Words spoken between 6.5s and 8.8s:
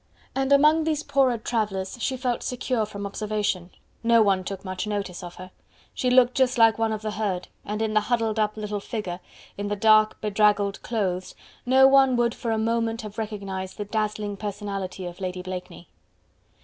like one of the herd, and in the huddled up little